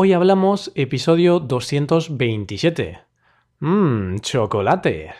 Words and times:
Hoy 0.00 0.12
hablamos 0.12 0.70
episodio 0.76 1.40
227. 1.40 3.00
Mmm, 3.58 4.18
chocolate. 4.20 5.10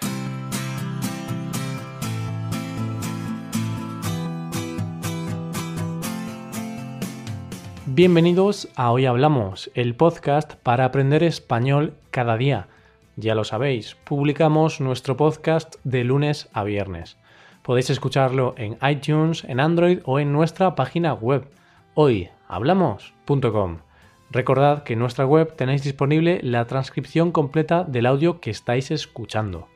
Bienvenidos 7.87 8.69
a 8.77 8.93
Hoy 8.93 9.07
Hablamos, 9.07 9.69
el 9.75 9.97
podcast 9.97 10.55
para 10.55 10.85
aprender 10.85 11.25
español 11.25 11.95
cada 12.13 12.37
día. 12.37 12.69
Ya 13.17 13.35
lo 13.35 13.43
sabéis, 13.43 13.97
publicamos 14.05 14.81
nuestro 14.81 15.17
podcast 15.17 15.75
de 15.83 16.05
lunes 16.05 16.49
a 16.53 16.63
viernes. 16.63 17.17
Podéis 17.65 17.91
escucharlo 17.91 18.55
en 18.57 18.79
iTunes, 18.89 19.43
en 19.43 19.59
Android 19.59 19.99
o 20.05 20.21
en 20.21 20.33
nuestra 20.33 20.77
página 20.77 21.15
web 21.15 21.51
hoyhablamos.com. 21.95 23.88
Recordad 24.31 24.83
que 24.83 24.93
en 24.93 24.99
nuestra 24.99 25.25
web 25.25 25.55
tenéis 25.57 25.83
disponible 25.83 26.41
la 26.43 26.67
transcripción 26.67 27.33
completa 27.33 27.85
del 27.85 28.05
audio 28.05 28.41
que 28.41 28.51
estáis 28.51 28.91
escuchando. 28.91 29.69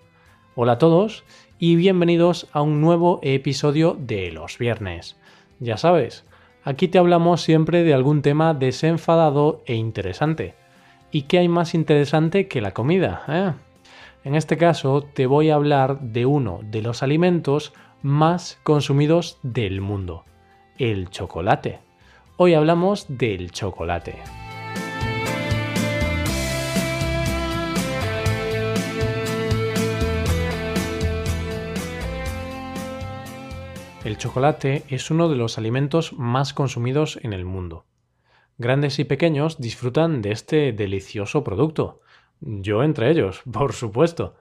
Hola 0.54 0.72
a 0.72 0.78
todos 0.78 1.24
y 1.58 1.76
bienvenidos 1.76 2.48
a 2.52 2.60
un 2.60 2.82
nuevo 2.82 3.18
episodio 3.22 3.96
de 3.98 4.30
los 4.30 4.58
viernes. 4.58 5.16
Ya 5.58 5.78
sabes, 5.78 6.26
aquí 6.64 6.88
te 6.88 6.98
hablamos 6.98 7.40
siempre 7.40 7.82
de 7.82 7.94
algún 7.94 8.20
tema 8.20 8.52
desenfadado 8.52 9.62
e 9.64 9.74
interesante. 9.74 10.54
¿Y 11.10 11.22
qué 11.22 11.38
hay 11.38 11.48
más 11.48 11.72
interesante 11.74 12.46
que 12.46 12.60
la 12.60 12.72
comida? 12.72 13.22
Eh? 13.28 13.52
En 14.24 14.34
este 14.34 14.58
caso 14.58 15.02
te 15.02 15.26
voy 15.26 15.48
a 15.48 15.54
hablar 15.54 15.98
de 16.00 16.26
uno 16.26 16.60
de 16.62 16.82
los 16.82 17.02
alimentos 17.02 17.72
más 18.02 18.60
consumidos 18.64 19.38
del 19.42 19.80
mundo, 19.80 20.24
el 20.76 21.08
chocolate. 21.08 21.78
Hoy 22.36 22.52
hablamos 22.52 23.06
del 23.08 23.50
chocolate. 23.50 24.41
El 34.04 34.18
chocolate 34.18 34.82
es 34.88 35.12
uno 35.12 35.28
de 35.28 35.36
los 35.36 35.58
alimentos 35.58 36.12
más 36.14 36.52
consumidos 36.54 37.20
en 37.22 37.32
el 37.32 37.44
mundo. 37.44 37.86
Grandes 38.58 38.98
y 38.98 39.04
pequeños 39.04 39.60
disfrutan 39.60 40.22
de 40.22 40.32
este 40.32 40.72
delicioso 40.72 41.44
producto. 41.44 42.00
Yo 42.40 42.82
entre 42.82 43.12
ellos, 43.12 43.42
por 43.52 43.74
supuesto. 43.74 44.34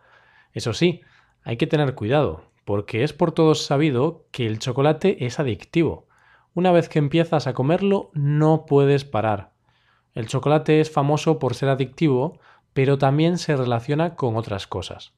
Eso 0.51 0.73
sí, 0.73 1.01
hay 1.43 1.57
que 1.57 1.67
tener 1.67 1.93
cuidado, 1.93 2.45
porque 2.65 3.03
es 3.03 3.13
por 3.13 3.33
todos 3.33 3.63
sabido 3.63 4.25
que 4.31 4.47
el 4.47 4.57
chocolate 4.57 5.27
es 5.27 5.39
adictivo. 5.39 6.07
Una 6.55 6.71
vez 6.71 6.89
que 6.89 6.97
empiezas 6.97 7.45
a 7.45 7.53
comerlo, 7.53 8.09
no 8.15 8.65
puedes 8.65 9.05
parar. 9.05 9.53
El 10.15 10.25
chocolate 10.25 10.81
es 10.81 10.89
famoso 10.89 11.37
por 11.37 11.53
ser 11.53 11.69
adictivo, 11.69 12.39
pero 12.73 12.97
también 12.97 13.37
se 13.37 13.55
relaciona 13.55 14.15
con 14.15 14.37
otras 14.37 14.65
cosas. 14.65 15.13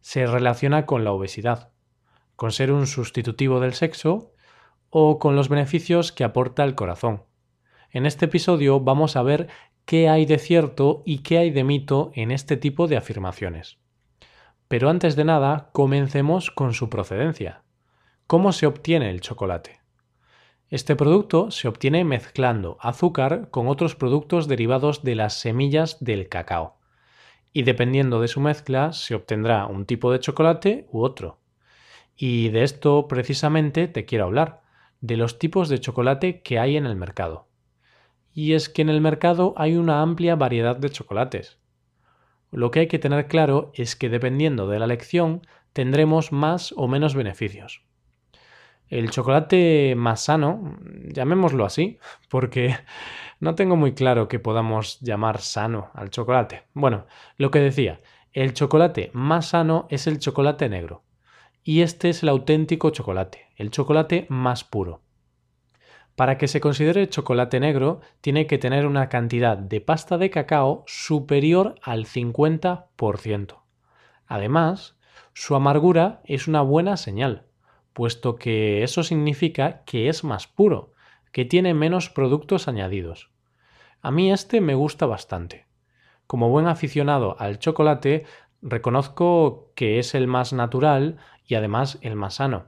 Se 0.00 0.26
relaciona 0.26 0.84
con 0.84 1.02
la 1.02 1.12
obesidad, 1.12 1.70
con 2.40 2.52
ser 2.52 2.72
un 2.72 2.86
sustitutivo 2.86 3.60
del 3.60 3.74
sexo 3.74 4.32
o 4.88 5.18
con 5.18 5.36
los 5.36 5.50
beneficios 5.50 6.10
que 6.10 6.24
aporta 6.24 6.64
el 6.64 6.74
corazón. 6.74 7.24
En 7.90 8.06
este 8.06 8.24
episodio 8.24 8.80
vamos 8.80 9.14
a 9.16 9.22
ver 9.22 9.48
qué 9.84 10.08
hay 10.08 10.24
de 10.24 10.38
cierto 10.38 11.02
y 11.04 11.18
qué 11.18 11.36
hay 11.36 11.50
de 11.50 11.64
mito 11.64 12.12
en 12.14 12.30
este 12.30 12.56
tipo 12.56 12.86
de 12.86 12.96
afirmaciones. 12.96 13.76
Pero 14.68 14.88
antes 14.88 15.16
de 15.16 15.26
nada, 15.26 15.68
comencemos 15.74 16.50
con 16.50 16.72
su 16.72 16.88
procedencia. 16.88 17.62
¿Cómo 18.26 18.52
se 18.52 18.66
obtiene 18.66 19.10
el 19.10 19.20
chocolate? 19.20 19.82
Este 20.70 20.96
producto 20.96 21.50
se 21.50 21.68
obtiene 21.68 22.06
mezclando 22.06 22.78
azúcar 22.80 23.50
con 23.50 23.68
otros 23.68 23.96
productos 23.96 24.48
derivados 24.48 25.02
de 25.02 25.14
las 25.14 25.38
semillas 25.38 26.02
del 26.02 26.30
cacao. 26.30 26.78
Y 27.52 27.64
dependiendo 27.64 28.18
de 28.18 28.28
su 28.28 28.40
mezcla, 28.40 28.94
se 28.94 29.14
obtendrá 29.14 29.66
un 29.66 29.84
tipo 29.84 30.10
de 30.10 30.20
chocolate 30.20 30.88
u 30.90 31.02
otro. 31.02 31.40
Y 32.22 32.50
de 32.50 32.64
esto 32.64 33.08
precisamente 33.08 33.88
te 33.88 34.04
quiero 34.04 34.26
hablar, 34.26 34.60
de 35.00 35.16
los 35.16 35.38
tipos 35.38 35.70
de 35.70 35.80
chocolate 35.80 36.42
que 36.42 36.58
hay 36.58 36.76
en 36.76 36.84
el 36.84 36.94
mercado. 36.94 37.48
Y 38.34 38.52
es 38.52 38.68
que 38.68 38.82
en 38.82 38.90
el 38.90 39.00
mercado 39.00 39.54
hay 39.56 39.76
una 39.76 40.02
amplia 40.02 40.36
variedad 40.36 40.76
de 40.76 40.90
chocolates. 40.90 41.58
Lo 42.50 42.70
que 42.70 42.80
hay 42.80 42.88
que 42.88 42.98
tener 42.98 43.26
claro 43.26 43.72
es 43.72 43.96
que 43.96 44.10
dependiendo 44.10 44.68
de 44.68 44.78
la 44.78 44.84
elección 44.84 45.40
tendremos 45.72 46.30
más 46.30 46.74
o 46.76 46.88
menos 46.88 47.14
beneficios. 47.14 47.86
El 48.88 49.08
chocolate 49.08 49.94
más 49.96 50.22
sano, 50.22 50.76
llamémoslo 51.06 51.64
así, 51.64 52.00
porque 52.28 52.76
no 53.38 53.54
tengo 53.54 53.76
muy 53.76 53.94
claro 53.94 54.28
que 54.28 54.38
podamos 54.38 55.00
llamar 55.00 55.40
sano 55.40 55.90
al 55.94 56.10
chocolate. 56.10 56.64
Bueno, 56.74 57.06
lo 57.38 57.50
que 57.50 57.60
decía, 57.60 58.02
el 58.34 58.52
chocolate 58.52 59.10
más 59.14 59.48
sano 59.48 59.86
es 59.88 60.06
el 60.06 60.18
chocolate 60.18 60.68
negro. 60.68 61.02
Y 61.62 61.82
este 61.82 62.08
es 62.08 62.22
el 62.22 62.28
auténtico 62.28 62.90
chocolate, 62.90 63.48
el 63.56 63.70
chocolate 63.70 64.26
más 64.28 64.64
puro. 64.64 65.02
Para 66.16 66.38
que 66.38 66.48
se 66.48 66.60
considere 66.60 67.08
chocolate 67.08 67.60
negro, 67.60 68.00
tiene 68.20 68.46
que 68.46 68.58
tener 68.58 68.86
una 68.86 69.08
cantidad 69.08 69.56
de 69.56 69.80
pasta 69.80 70.18
de 70.18 70.30
cacao 70.30 70.84
superior 70.86 71.76
al 71.82 72.06
50%. 72.06 73.62
Además, 74.26 74.98
su 75.32 75.54
amargura 75.54 76.20
es 76.24 76.48
una 76.48 76.62
buena 76.62 76.96
señal, 76.96 77.46
puesto 77.92 78.36
que 78.36 78.82
eso 78.82 79.02
significa 79.02 79.82
que 79.84 80.08
es 80.08 80.24
más 80.24 80.46
puro, 80.46 80.92
que 81.32 81.44
tiene 81.44 81.74
menos 81.74 82.10
productos 82.10 82.68
añadidos. 82.68 83.30
A 84.02 84.10
mí 84.10 84.32
este 84.32 84.60
me 84.60 84.74
gusta 84.74 85.06
bastante. 85.06 85.66
Como 86.26 86.50
buen 86.50 86.66
aficionado 86.66 87.36
al 87.38 87.58
chocolate, 87.58 88.24
reconozco 88.62 89.72
que 89.74 89.98
es 89.98 90.14
el 90.14 90.26
más 90.26 90.52
natural 90.52 91.18
y 91.46 91.54
además 91.54 91.98
el 92.02 92.16
más 92.16 92.34
sano. 92.34 92.66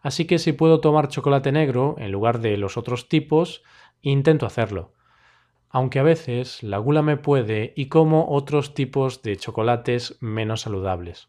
Así 0.00 0.26
que 0.26 0.38
si 0.38 0.52
puedo 0.52 0.80
tomar 0.80 1.08
chocolate 1.08 1.52
negro 1.52 1.96
en 1.98 2.12
lugar 2.12 2.40
de 2.40 2.56
los 2.56 2.76
otros 2.76 3.08
tipos, 3.08 3.62
intento 4.00 4.46
hacerlo. 4.46 4.92
Aunque 5.70 5.98
a 5.98 6.02
veces 6.02 6.62
la 6.62 6.78
gula 6.78 7.02
me 7.02 7.16
puede 7.16 7.72
y 7.76 7.88
como 7.88 8.30
otros 8.30 8.74
tipos 8.74 9.22
de 9.22 9.36
chocolates 9.36 10.16
menos 10.20 10.62
saludables. 10.62 11.28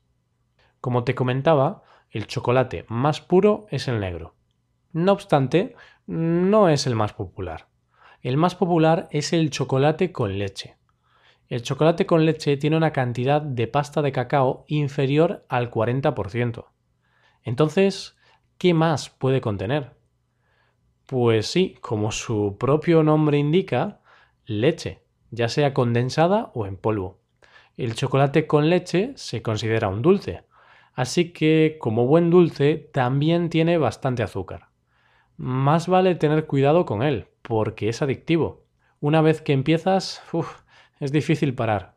Como 0.80 1.04
te 1.04 1.14
comentaba, 1.16 1.84
el 2.10 2.26
chocolate 2.26 2.86
más 2.88 3.22
puro 3.22 3.66
es 3.70 3.88
el 3.88 4.00
negro. 4.00 4.36
No 4.94 5.12
obstante, 5.12 5.76
no 6.08 6.70
es 6.70 6.88
el 6.88 6.96
más 6.96 7.14
popular. 7.14 7.68
El 8.22 8.38
más 8.38 8.56
popular 8.56 9.08
es 9.12 9.34
el 9.34 9.50
chocolate 9.50 10.12
con 10.12 10.40
leche. 10.40 10.79
El 11.50 11.64
chocolate 11.64 12.06
con 12.06 12.28
leche 12.28 12.58
tiene 12.58 12.78
una 12.78 12.94
cantidad 12.94 13.42
de 13.42 13.68
pasta 13.68 14.04
de 14.04 14.12
cacao 14.12 14.66
inferior 14.68 15.48
al 15.50 15.72
40%. 15.72 16.66
Entonces, 17.42 18.16
¿qué 18.60 18.76
más 18.76 19.10
puede 19.10 19.42
contener? 19.42 19.96
Pues 21.08 21.48
sí, 21.48 21.76
como 21.82 22.12
su 22.12 22.58
propio 22.60 23.02
nombre 23.02 23.40
indica, 23.40 24.00
leche, 24.46 25.02
ya 25.32 25.50
sea 25.50 25.74
condensada 25.74 26.52
o 26.54 26.68
en 26.68 26.78
polvo. 26.78 27.20
El 27.78 27.96
chocolate 27.96 28.46
con 28.46 28.70
leche 28.70 29.14
se 29.16 29.42
considera 29.42 29.88
un 29.88 30.04
dulce, 30.04 30.44
así 30.94 31.34
que 31.34 31.78
como 31.80 32.06
buen 32.06 32.30
dulce 32.30 32.76
también 32.94 33.50
tiene 33.50 33.80
bastante 33.80 34.22
azúcar. 34.22 34.68
Más 35.36 35.88
vale 35.88 36.14
tener 36.14 36.46
cuidado 36.46 36.86
con 36.86 37.02
él, 37.02 37.26
porque 37.42 37.90
es 37.90 38.04
adictivo. 38.04 38.68
Una 39.00 39.22
vez 39.22 39.42
que 39.42 39.54
empiezas, 39.54 40.22
es 41.00 41.12
difícil 41.12 41.56
parar. 41.56 41.96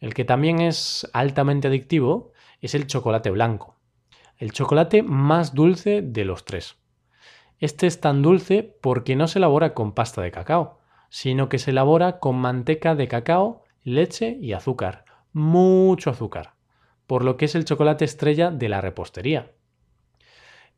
El 0.00 0.14
que 0.14 0.24
también 0.24 0.60
es 0.60 1.08
altamente 1.12 1.68
adictivo 1.68 2.32
es 2.60 2.74
el 2.74 2.86
chocolate 2.86 3.30
blanco 3.30 3.72
el 4.42 4.50
chocolate 4.50 5.04
más 5.04 5.54
dulce 5.54 6.02
de 6.02 6.24
los 6.24 6.44
tres. 6.44 6.74
Este 7.60 7.86
es 7.86 8.00
tan 8.00 8.22
dulce 8.22 8.76
porque 8.80 9.14
no 9.14 9.28
se 9.28 9.38
elabora 9.38 9.72
con 9.72 9.92
pasta 9.92 10.20
de 10.20 10.32
cacao, 10.32 10.80
sino 11.10 11.48
que 11.48 11.60
se 11.60 11.70
elabora 11.70 12.18
con 12.18 12.34
manteca 12.34 12.96
de 12.96 13.06
cacao, 13.06 13.62
leche 13.84 14.36
y 14.40 14.52
azúcar. 14.52 15.04
Mucho 15.32 16.10
azúcar. 16.10 16.54
Por 17.06 17.22
lo 17.22 17.36
que 17.36 17.44
es 17.44 17.54
el 17.54 17.64
chocolate 17.64 18.04
estrella 18.04 18.50
de 18.50 18.68
la 18.68 18.80
repostería. 18.80 19.52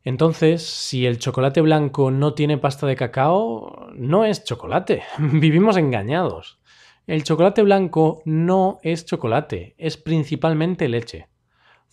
Entonces, 0.03 0.61
si 0.61 1.07
el 1.07 1.17
chocolate 1.17 1.61
blanco 1.61 2.11
no 2.11 2.35
tiene 2.35 2.59
pasta 2.59 2.85
de 2.85 2.95
cacao, 2.95 3.89
no 3.95 4.25
es 4.25 4.43
chocolate. 4.43 5.01
Vivimos 5.17 5.75
engañados. 5.75 6.59
El 7.07 7.23
chocolate 7.23 7.61
blanco 7.61 8.21
no 8.25 8.79
es 8.83 9.05
chocolate, 9.05 9.75
es 9.77 9.97
principalmente 9.97 10.87
leche 10.87 11.27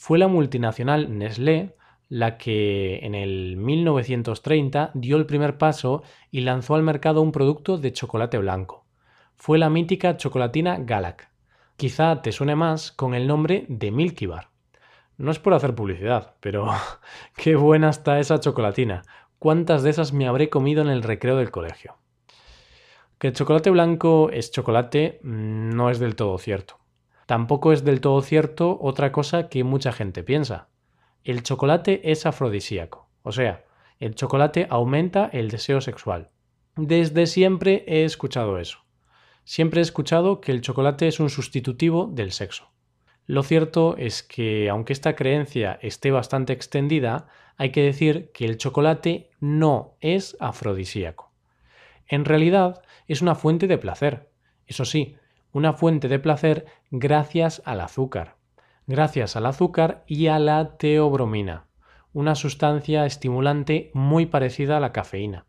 fue 0.02 0.18
la 0.18 0.26
multinacional 0.26 1.16
Nestlé 1.16 1.76
la 2.08 2.36
que 2.36 2.98
en 3.06 3.14
el 3.14 3.56
1930 3.56 4.90
dio 4.94 5.16
el 5.16 5.26
primer 5.26 5.58
paso 5.58 6.02
y 6.32 6.40
lanzó 6.40 6.74
al 6.74 6.82
mercado 6.82 7.22
un 7.22 7.30
producto 7.30 7.78
de 7.78 7.92
chocolate 7.92 8.36
blanco. 8.38 8.84
Fue 9.36 9.58
la 9.58 9.70
mítica 9.70 10.16
chocolatina 10.16 10.78
Galac. 10.80 11.30
Quizá 11.76 12.20
te 12.20 12.32
suene 12.32 12.56
más 12.56 12.90
con 12.90 13.14
el 13.14 13.28
nombre 13.28 13.64
de 13.68 13.92
Milky 13.92 14.26
Bar. 14.26 14.48
No 15.18 15.30
es 15.30 15.38
por 15.38 15.54
hacer 15.54 15.76
publicidad, 15.76 16.34
pero 16.40 16.66
qué 17.36 17.54
buena 17.54 17.90
está 17.90 18.18
esa 18.18 18.40
chocolatina. 18.40 19.02
¿Cuántas 19.38 19.84
de 19.84 19.90
esas 19.90 20.12
me 20.12 20.26
habré 20.26 20.48
comido 20.50 20.82
en 20.82 20.88
el 20.88 21.04
recreo 21.04 21.36
del 21.36 21.52
colegio? 21.52 22.01
Que 23.22 23.28
el 23.28 23.34
chocolate 23.34 23.70
blanco 23.70 24.30
es 24.32 24.50
chocolate 24.50 25.20
mm, 25.22 25.76
no 25.76 25.90
es 25.90 26.00
del 26.00 26.16
todo 26.16 26.38
cierto. 26.38 26.80
Tampoco 27.26 27.72
es 27.72 27.84
del 27.84 28.00
todo 28.00 28.20
cierto 28.20 28.76
otra 28.80 29.12
cosa 29.12 29.48
que 29.48 29.62
mucha 29.62 29.92
gente 29.92 30.24
piensa. 30.24 30.70
El 31.22 31.44
chocolate 31.44 32.10
es 32.10 32.26
afrodisíaco, 32.26 33.08
o 33.22 33.30
sea, 33.30 33.64
el 34.00 34.16
chocolate 34.16 34.66
aumenta 34.68 35.30
el 35.32 35.52
deseo 35.52 35.80
sexual. 35.80 36.32
Desde 36.74 37.28
siempre 37.28 37.84
he 37.86 38.04
escuchado 38.04 38.58
eso. 38.58 38.80
Siempre 39.44 39.80
he 39.80 39.82
escuchado 39.82 40.40
que 40.40 40.50
el 40.50 40.60
chocolate 40.60 41.06
es 41.06 41.20
un 41.20 41.30
sustitutivo 41.30 42.10
del 42.12 42.32
sexo. 42.32 42.72
Lo 43.26 43.44
cierto 43.44 43.96
es 43.98 44.24
que, 44.24 44.68
aunque 44.68 44.94
esta 44.94 45.14
creencia 45.14 45.78
esté 45.80 46.10
bastante 46.10 46.52
extendida, 46.52 47.28
hay 47.56 47.70
que 47.70 47.84
decir 47.84 48.32
que 48.34 48.46
el 48.46 48.56
chocolate 48.56 49.30
no 49.38 49.96
es 50.00 50.36
afrodisíaco. 50.40 51.31
En 52.12 52.26
realidad 52.26 52.82
es 53.08 53.22
una 53.22 53.34
fuente 53.34 53.66
de 53.66 53.78
placer. 53.78 54.28
Eso 54.66 54.84
sí, 54.84 55.16
una 55.50 55.72
fuente 55.72 56.08
de 56.08 56.18
placer 56.18 56.66
gracias 56.90 57.62
al 57.64 57.80
azúcar. 57.80 58.36
Gracias 58.86 59.34
al 59.34 59.46
azúcar 59.46 60.04
y 60.06 60.26
a 60.26 60.38
la 60.38 60.76
teobromina, 60.76 61.68
una 62.12 62.34
sustancia 62.34 63.06
estimulante 63.06 63.90
muy 63.94 64.26
parecida 64.26 64.76
a 64.76 64.80
la 64.80 64.92
cafeína. 64.92 65.46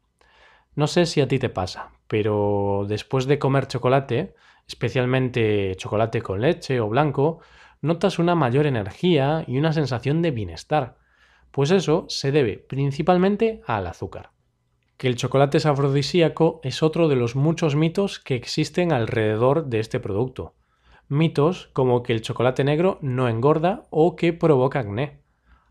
No 0.74 0.88
sé 0.88 1.06
si 1.06 1.20
a 1.20 1.28
ti 1.28 1.38
te 1.38 1.50
pasa, 1.50 1.92
pero 2.08 2.86
después 2.88 3.26
de 3.26 3.40
comer 3.40 3.68
chocolate, 3.68 4.34
especialmente 4.66 5.76
chocolate 5.76 6.22
con 6.22 6.40
leche 6.40 6.80
o 6.80 6.88
blanco, 6.88 7.42
notas 7.82 8.20
una 8.20 8.36
mayor 8.36 8.68
energía 8.68 9.44
y 9.48 9.58
una 9.58 9.74
sensación 9.74 10.22
de 10.22 10.32
bienestar. 10.32 10.96
Pues 11.52 11.72
eso 11.72 12.06
se 12.08 12.32
debe 12.32 12.58
principalmente 12.58 13.62
al 13.68 13.86
azúcar. 13.88 14.33
Que 14.98 15.08
el 15.08 15.16
chocolate 15.16 15.58
es 15.58 15.66
afrodisíaco 15.66 16.62
es 16.64 16.84
otro 16.84 17.08
de 17.08 17.16
los 17.16 17.36
muchos 17.36 17.76
mitos 17.76 18.20
que 18.20 18.36
existen 18.36 18.92
alrededor 18.92 19.66
de 19.66 19.80
este 19.80 20.00
producto. 20.00 20.56
Mitos 21.10 21.68
como 21.74 22.04
que 22.04 22.14
el 22.14 22.22
chocolate 22.22 22.64
negro 22.64 23.00
no 23.02 23.28
engorda 23.28 23.86
o 23.90 24.16
que 24.16 24.34
provoca 24.34 24.80
acné, 24.80 25.22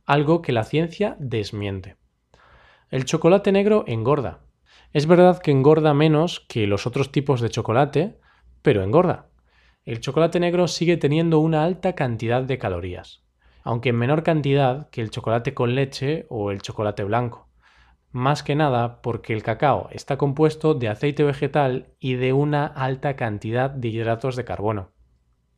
algo 0.04 0.42
que 0.42 0.52
la 0.52 0.64
ciencia 0.64 1.16
desmiente. 1.18 1.96
El 2.90 3.04
chocolate 3.04 3.52
negro 3.52 3.84
engorda. 3.86 4.40
Es 4.92 5.06
verdad 5.06 5.40
que 5.40 5.50
engorda 5.50 5.94
menos 5.94 6.40
que 6.48 6.66
los 6.66 6.86
otros 6.86 7.10
tipos 7.10 7.40
de 7.40 7.48
chocolate, 7.48 8.18
pero 8.60 8.82
engorda. 8.82 9.28
El 9.84 10.00
chocolate 10.00 10.38
negro 10.38 10.68
sigue 10.68 10.96
teniendo 10.96 11.38
una 11.38 11.64
alta 11.64 11.94
cantidad 11.94 12.42
de 12.42 12.58
calorías 12.58 13.22
aunque 13.64 13.90
en 13.90 13.96
menor 13.96 14.22
cantidad 14.22 14.88
que 14.90 15.00
el 15.00 15.10
chocolate 15.10 15.54
con 15.54 15.74
leche 15.74 16.26
o 16.28 16.50
el 16.50 16.62
chocolate 16.62 17.04
blanco. 17.04 17.48
Más 18.12 18.42
que 18.42 18.54
nada 18.54 19.00
porque 19.00 19.32
el 19.32 19.42
cacao 19.42 19.88
está 19.90 20.18
compuesto 20.18 20.74
de 20.74 20.88
aceite 20.88 21.24
vegetal 21.24 21.94
y 21.98 22.14
de 22.14 22.34
una 22.34 22.66
alta 22.66 23.16
cantidad 23.16 23.70
de 23.70 23.88
hidratos 23.88 24.36
de 24.36 24.44
carbono. 24.44 24.90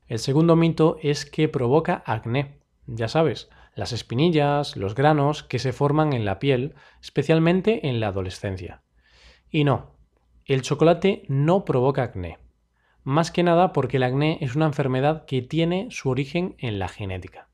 El 0.07 0.21
segundo 0.21 0.55
mito 0.55 0.97
es 1.03 1.27
que 1.27 1.49
provoca 1.49 2.05
acné. 2.07 2.61
Ya 2.87 3.09
sabes, 3.09 3.51
las 3.75 3.93
espinillas, 3.93 4.77
los 4.77 4.95
granos 4.95 5.43
que 5.43 5.59
se 5.59 5.73
forman 5.73 6.13
en 6.13 6.25
la 6.25 6.39
piel, 6.39 6.75
especialmente 7.03 7.89
en 7.89 7.99
la 7.99 8.09
adolescencia. 8.09 8.83
Y 9.51 9.65
no, 9.65 9.97
el 10.45 10.63
chocolate 10.63 11.25
no 11.27 11.65
provoca 11.65 12.05
acné. 12.05 12.39
Más 13.03 13.33
que 13.33 13.43
nada 13.43 13.73
porque 13.73 13.97
el 13.97 14.05
acné 14.05 14.39
es 14.43 14.55
una 14.55 14.67
enfermedad 14.67 15.25
que 15.25 15.43
tiene 15.43 15.89
su 15.91 16.09
origen 16.09 16.55
en 16.59 16.79
la 16.79 16.87
genética. 16.87 17.49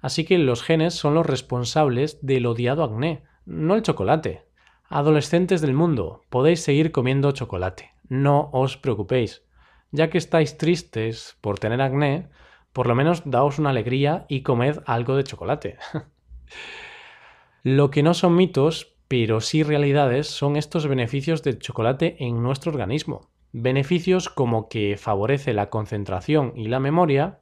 Así 0.00 0.24
que 0.24 0.38
los 0.38 0.62
genes 0.62 0.94
son 0.94 1.14
los 1.14 1.26
responsables 1.26 2.24
del 2.24 2.46
odiado 2.46 2.84
acné, 2.84 3.22
no 3.46 3.74
el 3.74 3.82
chocolate. 3.82 4.44
Adolescentes 4.88 5.60
del 5.60 5.74
mundo, 5.74 6.22
podéis 6.28 6.60
seguir 6.62 6.92
comiendo 6.92 7.32
chocolate, 7.32 7.92
no 8.08 8.50
os 8.52 8.76
preocupéis. 8.76 9.42
Ya 9.90 10.10
que 10.10 10.18
estáis 10.18 10.58
tristes 10.58 11.36
por 11.40 11.58
tener 11.58 11.80
acné, 11.80 12.28
por 12.72 12.86
lo 12.86 12.94
menos 12.94 13.22
daos 13.24 13.58
una 13.58 13.70
alegría 13.70 14.26
y 14.28 14.42
comed 14.42 14.78
algo 14.86 15.16
de 15.16 15.24
chocolate. 15.24 15.78
lo 17.62 17.90
que 17.90 18.02
no 18.02 18.14
son 18.14 18.36
mitos, 18.36 18.96
pero 19.08 19.40
sí 19.40 19.62
realidades, 19.62 20.26
son 20.28 20.56
estos 20.56 20.86
beneficios 20.86 21.42
del 21.42 21.58
chocolate 21.58 22.16
en 22.20 22.42
nuestro 22.42 22.72
organismo. 22.72 23.30
Beneficios 23.52 24.30
como 24.30 24.68
que 24.68 24.96
favorece 24.96 25.52
la 25.52 25.68
concentración 25.68 26.54
y 26.56 26.68
la 26.68 26.80
memoria, 26.80 27.40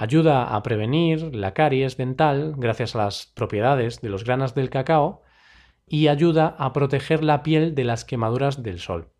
Ayuda 0.00 0.54
a 0.54 0.62
prevenir 0.62 1.34
la 1.34 1.54
caries 1.54 1.96
dental 1.96 2.54
gracias 2.56 2.94
a 2.94 2.98
las 2.98 3.32
propiedades 3.34 4.00
de 4.00 4.08
los 4.08 4.22
granos 4.22 4.54
del 4.54 4.70
cacao 4.70 5.22
y 5.88 6.06
ayuda 6.06 6.54
a 6.56 6.72
proteger 6.72 7.24
la 7.24 7.42
piel 7.42 7.74
de 7.74 7.82
las 7.82 8.04
quemaduras 8.04 8.62
del 8.62 8.78
sol. 8.78 9.10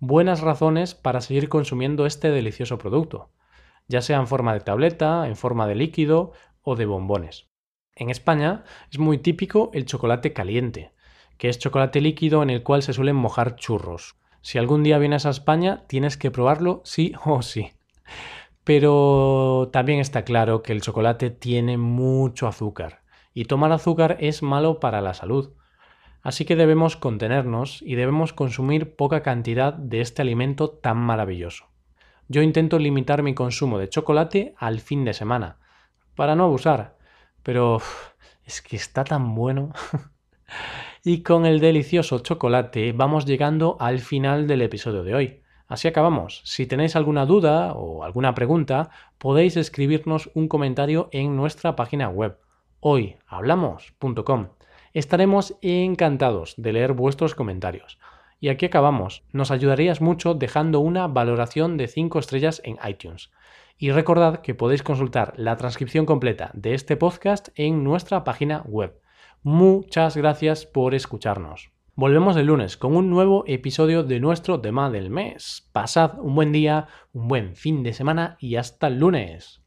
Buenas 0.00 0.40
razones 0.40 0.94
para 0.94 1.20
seguir 1.20 1.50
consumiendo 1.50 2.06
este 2.06 2.30
delicioso 2.30 2.78
producto, 2.78 3.30
ya 3.88 4.00
sea 4.00 4.16
en 4.16 4.26
forma 4.26 4.54
de 4.54 4.60
tableta, 4.60 5.28
en 5.28 5.36
forma 5.36 5.66
de 5.66 5.74
líquido 5.74 6.32
o 6.62 6.76
de 6.76 6.86
bombones. 6.86 7.50
En 7.94 8.08
España 8.08 8.64
es 8.90 8.98
muy 8.98 9.18
típico 9.18 9.70
el 9.74 9.84
chocolate 9.84 10.32
caliente, 10.32 10.94
que 11.36 11.50
es 11.50 11.58
chocolate 11.58 12.00
líquido 12.00 12.42
en 12.42 12.48
el 12.48 12.62
cual 12.62 12.82
se 12.82 12.94
suelen 12.94 13.16
mojar 13.16 13.56
churros. 13.56 14.16
Si 14.40 14.56
algún 14.56 14.82
día 14.82 14.96
vienes 14.96 15.26
a 15.26 15.30
España, 15.30 15.84
tienes 15.88 16.16
que 16.16 16.30
probarlo 16.30 16.80
sí 16.84 17.12
o 17.22 17.42
sí. 17.42 17.72
Pero 18.64 19.70
también 19.72 19.98
está 19.98 20.24
claro 20.24 20.62
que 20.62 20.72
el 20.72 20.82
chocolate 20.82 21.30
tiene 21.30 21.76
mucho 21.78 22.46
azúcar 22.46 23.02
y 23.34 23.46
tomar 23.46 23.72
azúcar 23.72 24.16
es 24.20 24.42
malo 24.42 24.78
para 24.78 25.00
la 25.00 25.14
salud. 25.14 25.52
Así 26.22 26.44
que 26.44 26.54
debemos 26.54 26.96
contenernos 26.96 27.82
y 27.82 27.96
debemos 27.96 28.32
consumir 28.32 28.94
poca 28.94 29.22
cantidad 29.22 29.72
de 29.72 30.00
este 30.00 30.22
alimento 30.22 30.70
tan 30.70 30.98
maravilloso. 30.98 31.66
Yo 32.28 32.42
intento 32.42 32.78
limitar 32.78 33.22
mi 33.22 33.34
consumo 33.34 33.78
de 33.78 33.88
chocolate 33.88 34.54
al 34.56 34.80
fin 34.80 35.04
de 35.04 35.14
semana, 35.14 35.58
para 36.14 36.36
no 36.36 36.44
abusar, 36.44 36.96
pero 37.42 37.78
es 38.44 38.62
que 38.62 38.76
está 38.76 39.02
tan 39.02 39.34
bueno. 39.34 39.72
y 41.04 41.22
con 41.22 41.46
el 41.46 41.58
delicioso 41.58 42.20
chocolate 42.20 42.92
vamos 42.92 43.26
llegando 43.26 43.76
al 43.80 43.98
final 43.98 44.46
del 44.46 44.62
episodio 44.62 45.02
de 45.02 45.14
hoy. 45.14 45.41
Así 45.72 45.88
acabamos. 45.88 46.42
Si 46.44 46.66
tenéis 46.66 46.96
alguna 46.96 47.24
duda 47.24 47.72
o 47.72 48.04
alguna 48.04 48.34
pregunta, 48.34 48.90
podéis 49.16 49.56
escribirnos 49.56 50.30
un 50.34 50.46
comentario 50.46 51.08
en 51.12 51.34
nuestra 51.34 51.76
página 51.76 52.10
web 52.10 52.36
hoyhablamos.com. 52.80 54.48
Estaremos 54.92 55.56
encantados 55.62 56.56
de 56.58 56.74
leer 56.74 56.92
vuestros 56.92 57.34
comentarios. 57.34 57.98
Y 58.38 58.50
aquí 58.50 58.66
acabamos. 58.66 59.24
Nos 59.32 59.50
ayudarías 59.50 60.02
mucho 60.02 60.34
dejando 60.34 60.80
una 60.80 61.08
valoración 61.08 61.78
de 61.78 61.88
5 61.88 62.18
estrellas 62.18 62.60
en 62.66 62.76
iTunes. 62.86 63.30
Y 63.78 63.92
recordad 63.92 64.42
que 64.42 64.54
podéis 64.54 64.82
consultar 64.82 65.32
la 65.38 65.56
transcripción 65.56 66.04
completa 66.04 66.50
de 66.52 66.74
este 66.74 66.98
podcast 66.98 67.48
en 67.54 67.82
nuestra 67.82 68.24
página 68.24 68.60
web. 68.66 69.00
Muchas 69.42 70.18
gracias 70.18 70.66
por 70.66 70.94
escucharnos. 70.94 71.71
Volvemos 71.94 72.38
el 72.38 72.46
lunes 72.46 72.78
con 72.78 72.96
un 72.96 73.10
nuevo 73.10 73.44
episodio 73.46 74.02
de 74.02 74.18
nuestro 74.18 74.62
tema 74.62 74.88
del 74.88 75.10
mes. 75.10 75.68
Pasad 75.72 76.18
un 76.18 76.34
buen 76.34 76.50
día, 76.50 76.88
un 77.12 77.28
buen 77.28 77.54
fin 77.54 77.82
de 77.82 77.92
semana 77.92 78.38
y 78.40 78.56
hasta 78.56 78.86
el 78.86 78.98
lunes. 78.98 79.61